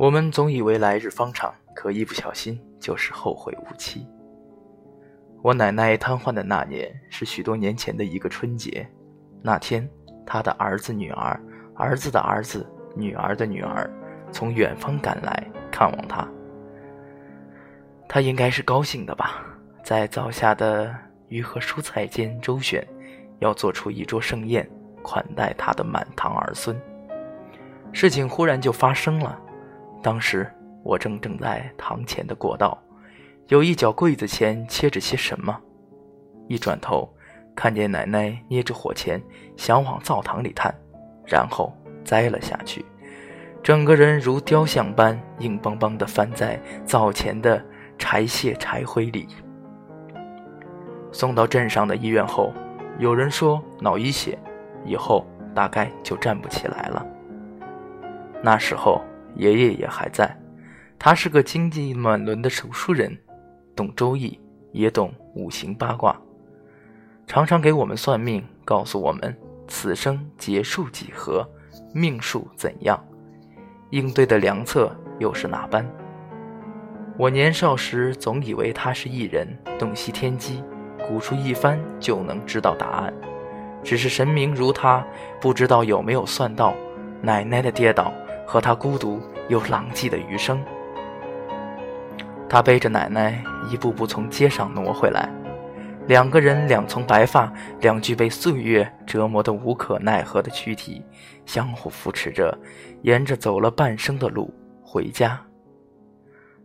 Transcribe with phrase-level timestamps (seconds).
[0.00, 4.06] 我们总以为来日方长，可一不小心就是后会无期。
[5.42, 8.88] 我奶奶瘫痪的那年是许多年前的一个春节，
[9.42, 9.86] 那天
[10.24, 11.38] 她的儿子、女儿、
[11.74, 12.66] 儿子的儿子、
[12.96, 13.92] 女儿的女儿
[14.32, 16.26] 从远方赶来看望她。
[18.08, 19.44] 她应该是高兴的吧，
[19.84, 20.96] 在早下的
[21.28, 22.82] 鱼和蔬菜间周旋，
[23.40, 24.66] 要做出一桌盛宴
[25.02, 26.74] 款待她的满堂儿孙。
[27.92, 29.38] 事情忽然就发生了。
[30.02, 30.50] 当时
[30.82, 32.78] 我正正在堂前的过道，
[33.48, 35.54] 有一角柜子前切着些什么，
[36.48, 37.06] 一转头，
[37.54, 39.22] 看见奶奶捏着火钳，
[39.58, 40.74] 想往灶堂里探，
[41.26, 41.70] 然后
[42.02, 42.82] 栽了下去，
[43.62, 47.62] 整个人如雕像般硬邦邦地翻在灶前的
[47.98, 49.28] 柴屑柴灰里。
[51.12, 52.54] 送到镇上的医院后，
[52.98, 54.38] 有人说脑溢血，
[54.86, 57.06] 以后大概就站不起来了。
[58.42, 59.02] 那时候。
[59.36, 60.36] 爷爷也还在，
[60.98, 63.16] 他是个经济满轮的读书人，
[63.74, 64.38] 懂周易，
[64.72, 66.20] 也懂五行八卦，
[67.26, 69.36] 常常给我们算命，告诉我们
[69.66, 71.48] 此生劫数几何，
[71.94, 73.02] 命数怎样，
[73.90, 75.88] 应对的良策又是哪般。
[77.16, 79.46] 我年少时总以为他是一人，
[79.78, 80.62] 洞悉天机，
[81.06, 83.12] 古出一番就能知道答案。
[83.82, 85.04] 只是神明如他，
[85.40, 86.74] 不知道有没有算到
[87.22, 88.12] 奶奶的跌倒。
[88.50, 90.60] 和他孤独又狼藉的余生，
[92.48, 95.30] 他背着奶奶一步步从街上挪回来，
[96.08, 101.00] 两个人，两丛白发，两具被岁月折磨得无可奈何的躯体，
[101.46, 102.58] 相互扶持着，
[103.02, 105.40] 沿着走了半生的路回家。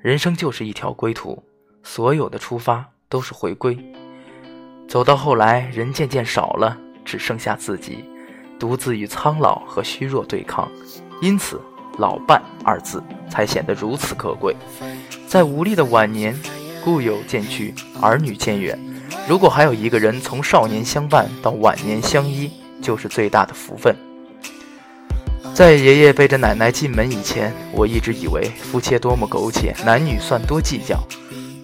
[0.00, 1.40] 人生就是一条归途，
[1.84, 3.78] 所有的出发都是回归。
[4.88, 8.04] 走到后来，人渐渐少了，只剩下自己，
[8.58, 10.68] 独自与苍老和虚弱对抗。
[11.20, 11.60] 因此
[11.98, 14.54] ，“老伴”二字才显得如此可贵。
[15.26, 16.38] 在无力的晚年，
[16.84, 18.78] 故友渐去，儿女渐远。
[19.28, 23.94] 如果还有一个人从少年相伴到晚年相依，就是最大的福分。
[25.54, 31.02] 在爷爷背着奶奶进门以前，我一直以为夫妻多么苟且，男女算多计较。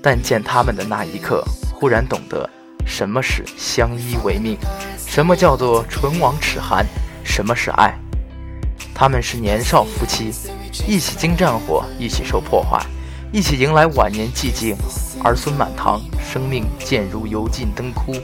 [0.02, 1.42] 但见他们的那一刻，
[1.72, 2.48] 忽然懂得
[2.84, 4.58] 什么是相依为命，
[5.06, 6.84] 什么叫做唇亡齿寒，
[7.24, 7.98] 什么是爱。
[8.94, 10.32] 他们是年少夫妻，
[10.86, 12.80] 一起经战火，一起受破坏，
[13.32, 14.76] 一起迎来晚年寂静，
[15.24, 18.14] 儿孙满堂，生命渐如油尽灯枯。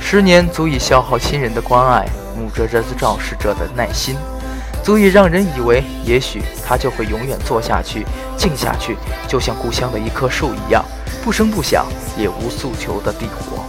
[0.00, 4.16] 十年足以消耗亲人的关爱，目遮着肇事者的耐心。
[4.88, 8.06] 足以让人以为，也许他就会永远做下去、
[8.38, 8.96] 静下去，
[9.28, 10.82] 就像故乡的一棵树一样，
[11.22, 13.62] 不声不响，也无诉求的地活。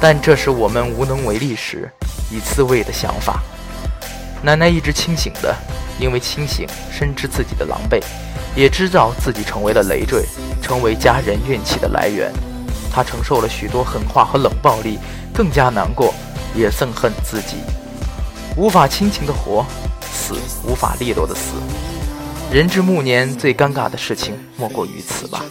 [0.00, 1.92] 但这是我们无能为力时，
[2.30, 3.42] 以自卫的想法。
[4.42, 5.54] 奶奶一直清醒的，
[6.00, 8.02] 因为清醒，深知自己的狼狈，
[8.54, 10.24] 也知道自己成为了累赘，
[10.62, 12.32] 成为家人怨气的来源。
[12.90, 14.98] 她承受了许多狠话和冷暴力，
[15.34, 16.14] 更加难过，
[16.54, 17.58] 也憎恨自己
[18.56, 19.62] 无法亲情的活。
[20.26, 21.52] 死无法利落的死，
[22.52, 25.44] 人至暮年最尴尬的事情莫过于此吧。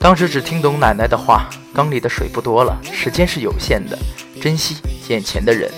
[0.00, 3.96] 当时只听懂奶奶的话，缸里的水不多了，时间是有限的，
[4.40, 4.78] 珍惜
[5.08, 5.70] 眼前的人。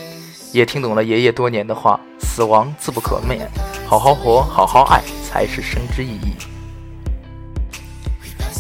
[0.53, 3.47] 也听懂了爷爷多年的话，死亡自不可免，
[3.87, 6.33] 好好活，好好爱，才是生之意义。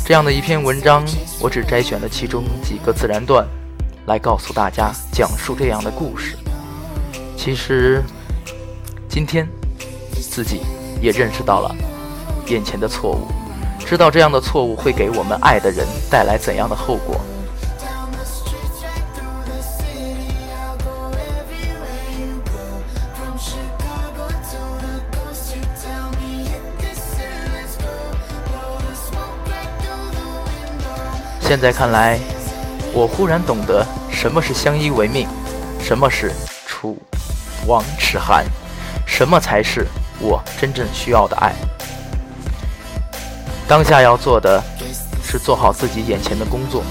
[0.06, 1.02] 这样的一篇文章，
[1.40, 3.46] 我只摘选了其中几个自然段，
[4.04, 6.36] 来告诉大家讲述这样的故事。
[7.38, 8.02] 其实，
[9.08, 9.48] 今天
[10.12, 10.60] 自己
[11.00, 11.74] 也认识到了
[12.48, 13.28] 眼前的错误，
[13.86, 17.18] 知道这样的错误会给我们爱的人带来怎样的后果。
[31.46, 32.18] 现在看来，
[32.94, 35.28] 我忽然懂得什么是相依为命，
[35.78, 36.32] 什么是
[36.66, 36.96] 楚
[37.66, 38.46] 王齿寒，
[39.06, 39.86] 什么才是
[40.18, 41.52] 我真正需要的爱。
[43.68, 44.60] 当下要做的
[45.22, 46.82] 是做好自己眼前的工作，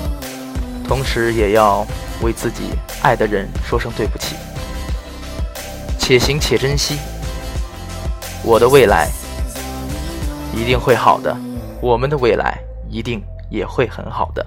[0.87, 1.83] 同时也要
[2.21, 2.69] 为自己
[3.01, 4.35] 爱的人说声对不起。
[5.97, 6.99] 且行且珍惜，
[8.43, 9.09] 我的未来
[10.55, 11.35] 一定会好的，
[11.81, 12.55] 我们的未来
[12.87, 13.19] 一定。
[13.53, 14.43] 也会很好的。